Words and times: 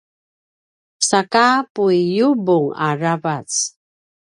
saka 1.07 1.45
puiyubung 1.73 2.65
aravac 2.87 3.49